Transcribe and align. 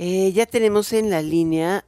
Eh, 0.00 0.30
ya 0.32 0.46
tenemos 0.46 0.92
en 0.92 1.10
la 1.10 1.22
línea 1.22 1.82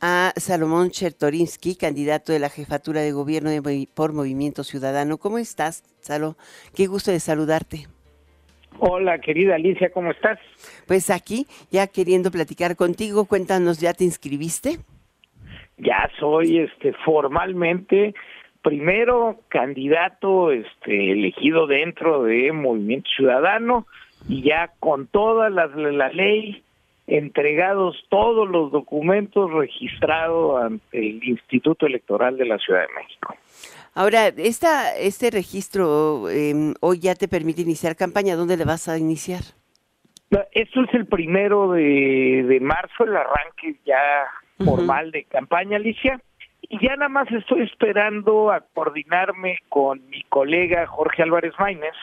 a 0.00 0.32
Salomón 0.36 0.90
Chertorinsky, 0.90 1.76
candidato 1.76 2.32
de 2.32 2.38
la 2.38 2.48
jefatura 2.48 3.02
de 3.02 3.12
gobierno 3.12 3.50
por 3.94 4.14
Movimiento 4.14 4.64
Ciudadano. 4.64 5.18
¿Cómo 5.18 5.36
estás, 5.36 5.82
Salo? 6.00 6.36
Qué 6.74 6.86
gusto 6.86 7.10
de 7.10 7.20
saludarte. 7.20 7.88
Hola, 8.78 9.18
querida 9.18 9.56
Alicia, 9.56 9.90
¿cómo 9.90 10.12
estás? 10.12 10.38
Pues 10.86 11.10
aquí, 11.10 11.46
ya 11.70 11.86
queriendo 11.86 12.30
platicar 12.30 12.74
contigo, 12.74 13.26
cuéntanos, 13.26 13.80
¿ya 13.80 13.92
te 13.92 14.04
inscribiste? 14.04 14.78
Ya 15.76 16.10
soy 16.18 16.60
este 16.60 16.94
formalmente 17.04 18.14
primero 18.62 19.40
candidato 19.48 20.52
este 20.52 21.12
elegido 21.12 21.66
dentro 21.66 22.24
de 22.24 22.50
Movimiento 22.52 23.08
Ciudadano 23.14 23.86
y 24.26 24.42
ya 24.42 24.72
con 24.80 25.06
toda 25.06 25.50
la, 25.50 25.66
la 25.66 26.08
ley 26.08 26.62
entregados 27.06 27.96
todos 28.08 28.48
los 28.48 28.72
documentos 28.72 29.52
registrados 29.52 30.62
ante 30.62 30.98
el 30.98 31.22
Instituto 31.22 31.86
Electoral 31.86 32.36
de 32.36 32.46
la 32.46 32.58
Ciudad 32.58 32.80
de 32.80 33.02
México. 33.02 33.34
Ahora, 33.94 34.28
esta, 34.28 34.96
este 34.96 35.30
registro 35.30 36.28
em, 36.28 36.74
hoy 36.80 36.98
ya 36.98 37.14
te 37.14 37.28
permite 37.28 37.62
iniciar 37.62 37.96
campaña. 37.96 38.36
¿Dónde 38.36 38.56
le 38.56 38.64
vas 38.64 38.88
a 38.88 38.98
iniciar? 38.98 39.40
Esto 40.52 40.82
es 40.82 40.94
el 40.94 41.06
primero 41.06 41.72
de, 41.72 42.58
marzo, 42.60 43.04
el 43.04 43.16
arranque 43.16 43.76
ya 43.86 44.26
formal 44.64 45.12
de 45.12 45.24
campaña, 45.24 45.76
Alicia. 45.76 46.20
Y 46.62 46.78
ya 46.84 46.96
nada 46.96 47.08
más 47.08 47.30
estoy 47.30 47.62
esperando 47.62 48.50
a 48.50 48.60
coordinarme 48.60 49.60
con 49.68 50.06
mi 50.10 50.22
colega 50.24 50.86
Jorge 50.86 51.22
Álvarez 51.22 51.52
Maínez, 51.58 51.94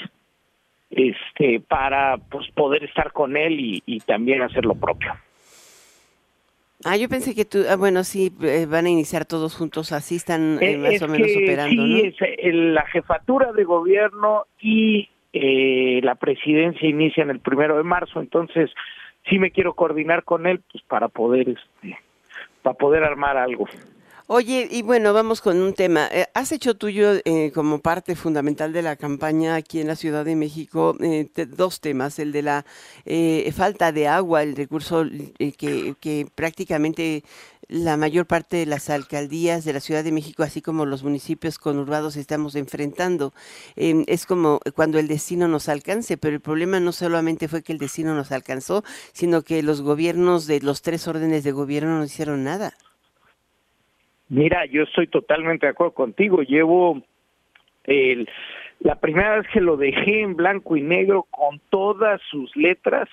este, 0.96 1.60
para 1.60 2.18
pues 2.18 2.50
poder 2.52 2.84
estar 2.84 3.12
con 3.12 3.36
él 3.36 3.82
y, 3.86 4.00
también 4.02 4.42
hacer 4.42 4.66
lo 4.66 4.76
propio. 4.76 5.14
Ah, 6.86 6.98
yo 6.98 7.08
pensé 7.08 7.34
que 7.34 7.46
tú, 7.46 7.60
ah, 7.70 7.78
bueno, 7.78 8.04
sí, 8.04 8.32
eh, 8.42 8.66
van 8.70 8.86
a 8.86 8.90
iniciar 8.90 9.26
todos 9.26 9.56
juntos, 9.56 9.92
así 9.92 10.16
están 10.16 10.58
eh, 10.62 10.78
más 10.78 11.02
o 11.02 11.08
menos 11.08 11.30
operando, 11.36 11.84
sí, 11.86 12.02
es, 12.02 12.16
eh, 12.22 12.52
la 12.52 12.86
jefatura 12.88 13.54
de 13.54 13.64
gobierno 13.64 14.46
y 14.62 15.10
la 15.34 16.14
presidencia 16.14 16.88
inician 16.88 17.32
el 17.32 17.40
primero 17.40 17.76
de 17.78 17.84
marzo, 17.84 18.20
entonces 18.20 18.70
sí 19.28 19.40
me 19.40 19.50
quiero 19.50 19.74
coordinar 19.74 20.24
con 20.24 20.46
él, 20.46 20.62
pues 20.72 20.84
para 20.84 21.08
poder, 21.08 21.50
este, 21.50 21.98
para 22.62 22.78
poder 22.78 23.04
armar 23.04 23.38
algo. 23.38 23.68
Oye, 24.28 24.70
y 24.72 24.84
bueno, 24.84 25.12
vamos 25.14 25.42
con 25.42 25.62
un 25.62 25.74
tema. 25.74 26.08
Eh, 26.12 26.28
has 26.34 26.54
hecho 26.54 26.76
tuyo 26.76 27.12
eh, 27.26 27.52
como 27.54 27.80
parte 27.80 28.16
fundamental 28.16 28.72
de 28.72 28.82
la 28.82 28.96
campaña 28.96 29.56
aquí 29.56 29.82
en 29.82 29.88
la 29.88 29.98
Ciudad 29.98 30.24
de 30.24 30.38
México 30.38 30.96
eh, 31.02 31.30
dos 31.50 31.82
temas, 31.82 32.20
el 32.20 32.32
de 32.32 32.42
la 32.42 32.66
falta 33.54 33.92
de 33.92 34.08
agua, 34.08 34.44
el 34.44 34.56
recurso 34.56 35.06
que, 35.38 35.96
que 36.00 36.28
prácticamente 36.36 37.24
la 37.68 37.98
mayor 37.98 38.26
parte 38.26 38.58
de 38.58 38.66
las 38.66 38.90
alcaldías 38.90 39.66
de 39.66 39.74
la 39.74 39.82
Ciudad 39.82 40.04
de 40.06 40.12
México, 40.14 40.44
así 40.44 40.62
como 40.62 40.86
los 40.86 41.04
municipios 41.04 41.60
conurbados, 41.60 42.16
estamos 42.16 42.56
enfrentando. 42.56 43.34
Em, 43.76 44.06
es 44.08 44.26
como 44.26 44.60
cuando 44.76 45.00
el 45.00 45.08
destino 45.10 45.48
nos 45.50 45.68
alcance, 45.70 46.18
pero 46.18 46.36
el 46.36 46.42
problema 46.42 46.80
no 46.80 46.94
solamente 46.94 47.48
fue 47.50 47.62
que 47.62 47.74
el 47.74 47.80
destino 47.80 48.16
nos 48.16 48.32
alcanzó, 48.32 48.84
sino 49.12 49.42
que 49.42 49.64
los 49.64 49.82
gobiernos 49.82 50.48
de 50.48 50.62
los 50.62 50.82
tres 50.82 51.08
órdenes 51.08 51.44
de 51.44 51.52
gobierno 51.52 51.98
no 51.98 52.06
hicieron 52.06 52.44
nada. 52.44 52.74
Mira, 54.30 54.66
yo 54.66 54.84
estoy 54.84 55.08
totalmente 55.08 55.66
de 55.66 55.72
acuerdo 55.72 55.94
contigo. 55.94 56.42
Llevo 56.42 57.02
el, 57.84 58.28
la 58.80 58.96
primera 58.96 59.38
vez 59.38 59.48
que 59.54 59.62
lo 59.62 59.78
dejé 59.78 60.22
en 60.22 60.36
blanco 60.36 60.76
y 60.76 60.82
negro 60.82 61.28
con 61.30 61.60
todas 61.70 62.22
sus 62.30 62.56
letras 62.56 63.10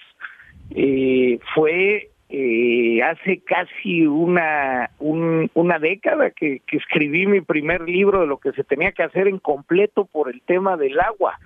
eh, 0.70 1.39
fue 1.55 2.11
eh, 2.28 3.02
hace 3.02 3.41
casi 3.41 4.06
una 4.06 4.91
una 5.00 5.78
década 5.80 6.30
que, 6.30 6.61
que 6.64 6.77
escribí 6.77 7.27
mi 7.27 7.41
primer 7.41 7.80
libro 7.80 8.20
de 8.20 8.28
lo 8.28 8.39
que 8.39 8.52
se 8.52 8.62
tenía 8.62 8.92
que 8.92 9.02
hacer 9.02 9.27
en 9.27 9.39
completo 9.39 10.05
por 10.05 10.30
el 10.33 10.40
tema 10.42 10.77
del 10.77 11.01
agua 11.01 11.39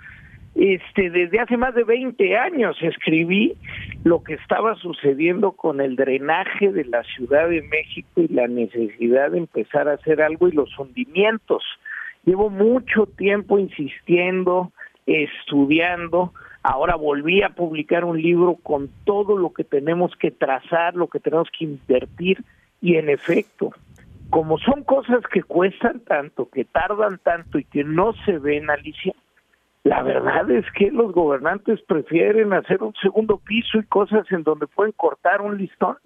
este, 0.55 1.11
desde 1.11 1.41
hace 1.41 1.57
más 1.57 1.75
de 1.75 1.83
20 1.83 2.37
años 2.37 2.77
escribí 2.81 3.57
lo 4.05 4.23
que 4.23 4.35
estaba 4.35 4.77
sucediendo 4.77 5.53
con 5.53 5.81
el 5.81 5.97
drenaje 5.97 6.71
de 6.71 6.85
la 6.85 7.03
Ciudad 7.03 7.49
de 7.49 7.63
México 7.63 8.21
y 8.21 8.29
la 8.29 8.47
necesidad 8.47 9.33
de 9.33 9.39
empezar 9.39 9.89
a 9.89 9.95
hacer 9.95 10.23
algo 10.23 10.49
y 10.49 10.53
los 10.53 10.79
hundimientos. 10.79 11.65
Llevo 12.25 12.51
mucho 12.51 13.07
tiempo 13.07 13.59
insistiendo, 13.59 14.71
estudiando, 15.07 16.33
ahora 16.63 16.95
volví 16.95 17.43
a 17.43 17.51
publicar 17.51 18.05
un 18.05 18.23
libro 18.23 18.55
con 18.63 18.89
todo 19.05 19.37
lo 19.37 19.53
que 19.53 19.65
tenemos 19.65 20.15
que 20.17 20.31
trazar, 20.31 20.95
lo 20.95 21.09
que 21.09 21.19
tenemos 21.19 21.49
que 21.57 21.65
invertir 21.65 22.45
y 22.81 22.95
en 22.97 23.11
efecto, 23.11 23.73
como 24.31 24.59
son 24.59 24.85
cosas 24.85 25.21
que 25.33 25.43
cuestan 25.43 26.01
tanto, 26.01 26.49
que 26.49 26.65
tardan 26.65 27.19
tanto 27.19 27.59
y 27.59 27.65
que 27.65 27.83
no 27.83 28.13
se 28.25 28.39
ven, 28.39 28.71
Alicia, 28.71 29.15
la 29.85 30.03
verdad 30.03 30.51
es 30.51 30.65
que 30.73 30.91
los 30.91 31.13
gobernantes 31.13 31.81
prefieren 31.83 32.55
hacer 32.55 32.83
un 32.83 32.95
segundo 32.95 33.37
piso 33.37 33.79
y 33.79 33.85
cosas 33.85 34.27
en 34.33 34.43
donde 34.43 34.67
pueden 34.67 34.93
cortar 34.93 35.43
un 35.43 35.59
listón, 35.59 35.99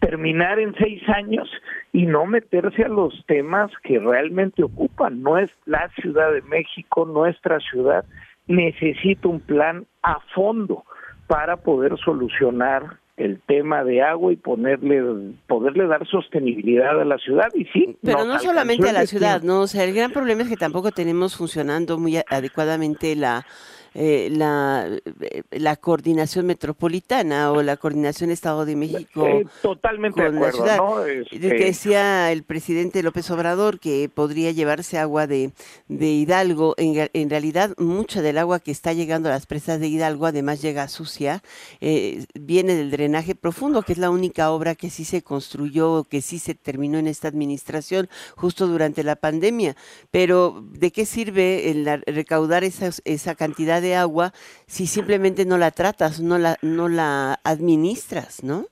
terminar 0.00 0.58
en 0.58 0.74
seis 0.74 1.00
años 1.08 1.48
y 1.92 2.06
no 2.06 2.26
meterse 2.26 2.84
a 2.84 2.88
los 2.88 3.24
temas 3.26 3.70
que 3.84 4.00
realmente 4.00 4.64
ocupan. 4.64 5.22
No 5.22 5.38
es 5.38 5.48
la 5.64 5.88
Ciudad 6.00 6.32
de 6.32 6.42
México, 6.42 7.06
nuestra 7.06 7.60
ciudad, 7.60 8.04
necesita 8.48 9.28
un 9.28 9.40
plan 9.40 9.86
a 10.02 10.18
fondo 10.34 10.84
para 11.28 11.56
poder 11.56 11.96
solucionar 11.98 12.98
el 13.16 13.40
tema 13.46 13.84
de 13.84 14.02
agua 14.02 14.32
y 14.32 14.36
ponerle 14.36 15.34
poderle 15.46 15.86
dar 15.86 16.06
sostenibilidad 16.08 17.00
a 17.00 17.04
la 17.04 17.16
ciudad 17.18 17.46
y 17.54 17.64
sí 17.66 17.96
pero 18.02 18.24
no 18.24 18.38
solamente 18.40 18.88
a 18.88 18.92
la 18.92 19.06
ciudad 19.06 19.42
no 19.42 19.60
o 19.60 19.66
sea 19.68 19.84
el 19.84 19.94
gran 19.94 20.10
problema 20.10 20.42
es 20.42 20.48
que 20.48 20.56
tampoco 20.56 20.90
tenemos 20.90 21.36
funcionando 21.36 21.96
muy 21.96 22.16
adecuadamente 22.28 23.14
la 23.14 23.46
eh, 23.96 24.28
la, 24.32 24.88
eh, 25.20 25.42
la 25.52 25.76
coordinación 25.76 26.46
metropolitana 26.46 27.52
o 27.52 27.62
la 27.62 27.76
coordinación 27.76 28.32
Estado 28.32 28.64
de 28.64 28.74
México. 28.74 29.24
Eh, 29.24 29.46
totalmente 29.62 30.20
de 30.20 30.36
acuerdo. 30.36 30.76
¿no? 30.76 31.04
Este 31.06 31.38
decía 31.38 32.32
el 32.32 32.42
presidente 32.42 33.04
López 33.04 33.30
Obrador 33.30 33.78
que 33.78 34.10
podría 34.12 34.50
llevarse 34.50 34.98
agua 34.98 35.28
de, 35.28 35.52
de 35.86 36.06
Hidalgo. 36.08 36.74
En, 36.76 37.08
en, 37.12 37.30
realidad, 37.30 37.70
mucha 37.78 38.20
del 38.20 38.38
agua 38.38 38.58
que 38.58 38.72
está 38.72 38.92
llegando 38.92 39.28
a 39.28 39.32
las 39.32 39.46
presas 39.46 39.78
de 39.78 39.86
Hidalgo, 39.86 40.26
además 40.26 40.60
llega 40.60 40.88
sucia, 40.88 41.42
viene 41.80 42.74
del 42.74 42.90
drenaje 42.90 43.36
profundo, 43.36 43.82
que 43.82 43.92
es 43.92 43.98
la 43.98 44.10
única 44.10 44.50
obra 44.50 44.74
que 44.74 44.90
sí 44.90 45.04
se 45.04 45.22
construyó, 45.22 46.04
que 46.04 46.20
sí 46.20 46.40
se 46.40 46.54
terminó 46.54 46.98
en 46.98 47.06
esta 47.06 47.28
administración 47.28 48.08
justo 48.36 48.66
durante 48.66 49.04
la 49.04 49.14
pandemia. 49.14 49.76
Pero, 50.10 50.64
¿de 50.72 50.90
qué 50.90 51.06
sirve 51.06 51.70
el 51.70 52.02
recaudar 52.06 52.64
esa, 52.64 52.90
esa 53.04 53.34
cantidad 53.36 53.83
de 53.84 53.94
agua 53.94 54.32
si 54.66 54.86
simplemente 54.86 55.44
no 55.44 55.58
la 55.58 55.70
tratas, 55.70 56.20
no 56.20 56.38
la, 56.38 56.56
no 56.62 56.88
la 56.88 57.38
administras, 57.44 58.42
¿no? 58.42 58.64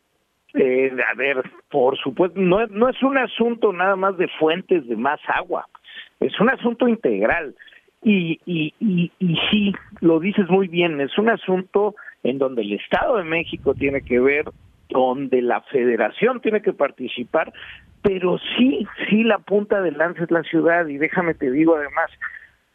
Eh, 0.55 0.91
a 1.11 1.15
ver, 1.15 1.43
por 1.71 1.97
supuesto, 1.99 2.41
no, 2.41 2.67
no 2.67 2.89
es 2.89 3.03
un 3.03 3.17
asunto 3.17 3.73
nada 3.73 3.97
más 3.97 4.17
de 4.19 4.29
fuentes 4.39 4.87
de 4.87 4.97
más 4.97 5.21
agua, 5.29 5.69
es 6.21 6.39
un 6.41 6.51
asunto 6.51 6.89
integral. 6.89 7.55
Y, 8.05 8.41
y, 8.47 8.75
y, 8.81 9.13
y 9.21 9.39
sí, 9.49 9.73
lo 10.01 10.19
dices 10.19 10.49
muy 10.49 10.67
bien, 10.67 11.01
es 11.01 11.17
un 11.19 11.29
asunto 11.29 11.95
en 12.25 12.39
donde 12.39 12.63
el 12.63 12.73
Estado 12.73 13.17
de 13.17 13.25
México 13.25 13.75
tiene 13.75 14.03
que 14.03 14.19
ver, 14.19 14.47
donde 14.89 15.41
la 15.41 15.61
federación 15.63 16.41
tiene 16.41 16.63
que 16.63 16.73
participar, 16.73 17.53
pero 18.03 18.39
sí, 18.57 18.87
sí 19.09 19.23
la 19.23 19.39
punta 19.39 19.81
de 19.81 19.93
lanza 19.93 20.25
es 20.25 20.31
la 20.31 20.43
ciudad 20.43 20.87
y 20.89 20.99
déjame 20.99 21.35
te 21.35 21.51
digo 21.51 21.77
además, 21.77 22.11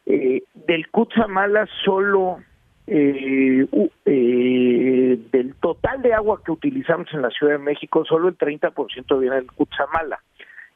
eh, 0.09 0.43
del 0.53 0.89
Cutzamala 0.89 1.67
solo 1.83 2.39
eh, 2.87 3.67
eh, 4.05 5.19
del 5.31 5.55
total 5.55 6.01
de 6.01 6.13
agua 6.13 6.41
que 6.45 6.53
utilizamos 6.53 7.13
en 7.13 7.21
la 7.21 7.29
Ciudad 7.29 7.53
de 7.53 7.59
México, 7.59 8.05
solo 8.05 8.29
el 8.29 8.37
30% 8.37 9.19
viene 9.19 9.35
del 9.35 9.51
Cutzamala. 9.51 10.19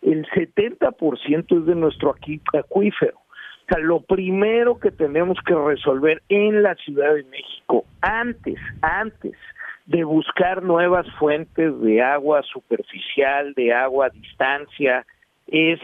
El 0.02 0.26
70% 0.28 1.60
es 1.60 1.66
de 1.66 1.76
nuestro 1.76 2.14
acuífero. 2.54 3.18
O 3.18 3.74
sea, 3.74 3.78
lo 3.78 4.02
primero 4.02 4.80
que 4.80 4.92
tenemos 4.92 5.38
que 5.46 5.56
resolver 5.56 6.22
en 6.28 6.64
la 6.64 6.76
Ciudad 6.76 7.14
de 7.14 7.24
México, 7.24 7.86
antes, 8.02 8.60
antes 8.82 9.38
de 9.86 10.04
buscar 10.04 10.62
nuevas 10.64 11.10
fuentes 11.18 11.80
de 11.80 12.02
agua 12.02 12.42
superficial, 12.44 13.54
de 13.54 13.74
agua 13.74 14.08
a 14.08 14.10
distancia, 14.10 15.06
es 15.48 15.80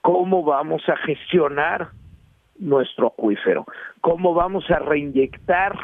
cómo 0.00 0.42
vamos 0.42 0.82
a 0.88 0.96
gestionar 0.96 1.90
nuestro 2.58 3.08
acuífero, 3.08 3.66
cómo 4.00 4.34
vamos 4.34 4.70
a 4.70 4.78
reinyectar 4.78 5.76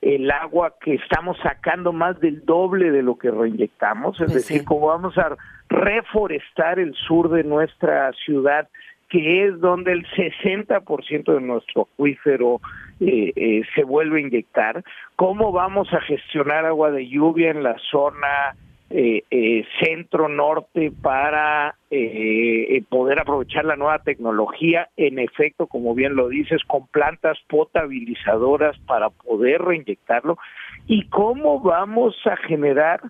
el 0.00 0.30
agua 0.30 0.74
que 0.80 0.94
estamos 0.94 1.36
sacando 1.42 1.92
más 1.92 2.20
del 2.20 2.44
doble 2.44 2.90
de 2.90 3.02
lo 3.02 3.16
que 3.16 3.30
reinyectamos, 3.30 4.20
es 4.20 4.26
pues 4.26 4.34
decir, 4.34 4.64
cómo 4.64 4.88
vamos 4.88 5.16
a 5.18 5.36
reforestar 5.68 6.78
el 6.78 6.94
sur 6.94 7.30
de 7.30 7.42
nuestra 7.42 8.12
ciudad, 8.12 8.68
que 9.08 9.46
es 9.46 9.58
donde 9.60 9.92
el 9.92 10.06
60% 10.06 11.34
de 11.34 11.40
nuestro 11.40 11.88
acuífero 11.92 12.60
eh, 13.00 13.32
eh, 13.34 13.62
se 13.74 13.84
vuelve 13.84 14.18
a 14.18 14.22
inyectar, 14.22 14.84
cómo 15.16 15.52
vamos 15.52 15.92
a 15.92 16.00
gestionar 16.00 16.66
agua 16.66 16.90
de 16.90 17.08
lluvia 17.08 17.50
en 17.50 17.62
la 17.62 17.76
zona 17.90 18.54
eh, 18.88 19.24
eh, 19.32 19.64
centro 19.82 20.28
norte 20.28 20.92
para 21.02 21.74
eh, 21.90 22.82
poder 22.88 23.18
aprovechar 23.18 23.64
la 23.64 23.74
nueva 23.74 23.98
tecnología, 23.98 24.88
en 24.96 25.18
efecto, 25.18 25.66
como 25.66 25.92
bien 25.94 26.14
lo 26.14 26.28
dices, 26.28 26.62
con 26.64 26.86
plantas 26.86 27.36
potabilizadoras 27.48 28.78
para 28.86 29.10
poder 29.10 29.62
reinyectarlo, 29.62 30.38
y 30.86 31.08
cómo 31.08 31.58
vamos 31.58 32.14
a 32.26 32.36
generar 32.36 33.00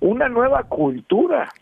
una 0.00 0.30
nueva 0.30 0.62
cultura, 0.64 1.52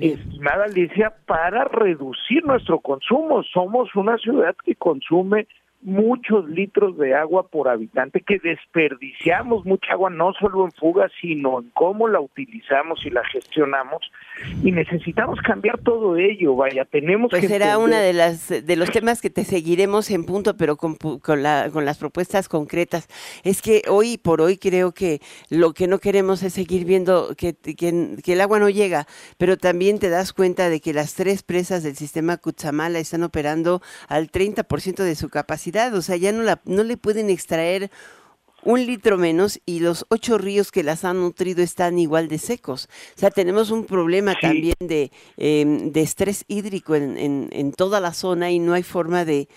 estimada 0.00 0.64
Alicia, 0.64 1.12
para 1.26 1.64
reducir 1.64 2.44
nuestro 2.44 2.80
consumo. 2.80 3.42
Somos 3.42 3.94
una 3.96 4.16
ciudad 4.16 4.56
que 4.64 4.74
consume 4.76 5.46
muchos 5.82 6.46
litros 6.48 6.98
de 6.98 7.14
agua 7.14 7.48
por 7.48 7.68
habitante, 7.68 8.20
que 8.20 8.38
desperdiciamos 8.38 9.64
mucha 9.64 9.92
agua 9.92 10.10
no 10.10 10.32
solo 10.34 10.64
en 10.64 10.72
fuga, 10.72 11.08
sino 11.20 11.60
en 11.60 11.70
cómo 11.70 12.06
la 12.06 12.20
utilizamos 12.20 13.04
y 13.06 13.10
la 13.10 13.24
gestionamos 13.24 14.10
y 14.62 14.72
necesitamos 14.72 15.40
cambiar 15.40 15.78
todo 15.78 16.16
ello, 16.16 16.54
vaya, 16.54 16.84
tenemos 16.84 17.30
pues 17.30 17.42
que 17.42 17.48
será 17.48 17.78
una 17.78 18.00
de 18.00 18.12
las 18.12 18.48
de 18.48 18.76
los 18.76 18.90
temas 18.90 19.22
que 19.22 19.30
te 19.30 19.44
seguiremos 19.44 20.10
en 20.10 20.24
punto, 20.24 20.56
pero 20.56 20.76
con, 20.76 20.96
con, 20.96 21.42
la, 21.42 21.70
con 21.72 21.84
las 21.84 21.98
propuestas 21.98 22.48
concretas. 22.48 23.08
Es 23.42 23.62
que 23.62 23.82
hoy 23.88 24.18
por 24.18 24.42
hoy 24.42 24.58
creo 24.58 24.92
que 24.92 25.20
lo 25.48 25.72
que 25.72 25.88
no 25.88 25.98
queremos 25.98 26.42
es 26.42 26.52
seguir 26.52 26.84
viendo 26.84 27.34
que, 27.36 27.54
que, 27.54 28.16
que 28.22 28.32
el 28.32 28.40
agua 28.40 28.58
no 28.58 28.68
llega, 28.68 29.06
pero 29.38 29.56
también 29.56 29.98
te 29.98 30.10
das 30.10 30.32
cuenta 30.34 30.68
de 30.68 30.80
que 30.80 30.92
las 30.92 31.14
tres 31.14 31.42
presas 31.42 31.82
del 31.82 31.96
sistema 31.96 32.36
Cutzamala 32.36 32.98
están 32.98 33.22
operando 33.22 33.80
al 34.08 34.30
30% 34.30 35.02
de 35.02 35.14
su 35.14 35.30
capacidad 35.30 35.69
o 35.94 36.02
sea, 36.02 36.16
ya 36.16 36.32
no, 36.32 36.42
la, 36.42 36.60
no 36.64 36.82
le 36.82 36.96
pueden 36.96 37.30
extraer 37.30 37.90
un 38.62 38.84
litro 38.84 39.16
menos 39.16 39.60
y 39.64 39.80
los 39.80 40.04
ocho 40.10 40.36
ríos 40.38 40.70
que 40.70 40.82
las 40.82 41.04
han 41.04 41.20
nutrido 41.20 41.62
están 41.62 41.98
igual 41.98 42.28
de 42.28 42.38
secos. 42.38 42.88
O 43.16 43.18
sea, 43.18 43.30
tenemos 43.30 43.70
un 43.70 43.84
problema 43.84 44.34
también 44.40 44.76
de, 44.80 45.10
em, 45.36 45.92
de 45.92 46.00
estrés 46.02 46.44
hídrico 46.46 46.94
en, 46.94 47.16
en, 47.16 47.48
en, 47.52 47.72
toda 47.72 48.00
la 48.00 48.12
zona 48.12 48.50
y 48.50 48.58
no 48.58 48.74
hay 48.74 48.82
forma 48.82 49.24
de, 49.24 49.48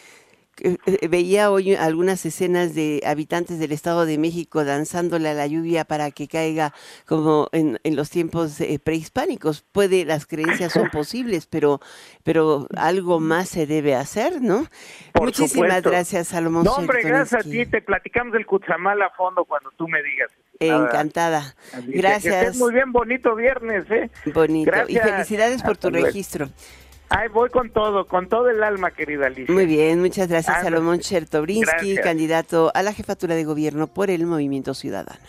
veía 1.09 1.51
hoy 1.51 1.75
algunas 1.75 2.25
escenas 2.25 2.75
de 2.75 3.01
habitantes 3.05 3.59
del 3.59 3.71
Estado 3.71 4.05
de 4.05 4.17
México 4.17 4.63
danzándole 4.63 5.29
a 5.29 5.33
la 5.33 5.47
lluvia 5.47 5.83
para 5.83 6.11
que 6.11 6.27
caiga 6.27 6.73
como 7.05 7.49
en, 7.51 7.79
en 7.83 7.95
los 7.95 8.09
tiempos 8.09 8.59
eh, 8.61 8.79
prehispánicos. 8.83 9.63
Puede, 9.71 10.05
las 10.05 10.25
creencias 10.25 10.73
son 10.73 10.89
posibles, 10.91 11.47
pero, 11.47 11.79
pero 12.23 12.67
algo 12.77 13.19
más 13.19 13.49
se 13.49 13.65
debe 13.65 13.95
hacer, 13.95 14.41
¿no? 14.41 14.67
Muchísimas 15.19 15.81
gracias, 15.81 16.27
Salomón. 16.27 16.65
No, 16.65 16.73
hombre, 16.73 17.01
gracias 17.01 17.45
a 17.45 17.49
ti. 17.49 17.65
Te 17.65 17.81
platicamos 17.81 18.33
del 18.33 18.45
Cuchamal 18.45 19.01
a 19.01 19.09
fondo 19.11 19.45
cuando 19.45 19.71
tú 19.71 19.87
me 19.87 20.01
digas. 20.03 20.31
Encantada. 20.59 21.55
Gracias. 21.87 22.57
muy 22.57 22.73
bien, 22.73 22.91
bonito 22.91 23.35
viernes, 23.35 23.89
¿eh? 23.89 24.09
Bonito. 24.33 24.71
Y 24.87 24.97
felicidades 24.97 25.63
por 25.63 25.77
tu 25.77 25.89
registro. 25.89 26.49
Ay, 27.15 27.29
voy 27.29 27.49
con 27.49 27.69
todo, 27.69 28.07
con 28.07 28.27
todo 28.27 28.49
el 28.49 28.63
alma, 28.63 28.89
querida 28.89 29.27
Alicia. 29.27 29.53
Muy 29.53 29.67
bien, 29.67 29.99
muchas 30.01 30.27
gracias, 30.27 30.63
Salomón 30.63 30.99
Chertobrinsky, 30.99 31.97
candidato 31.97 32.71
a 32.73 32.81
la 32.81 32.91
jefatura 32.91 33.35
de 33.35 33.43
gobierno 33.43 33.85
por 33.85 34.09
el 34.09 34.25
Movimiento 34.25 34.73
Ciudadano. 34.73 35.21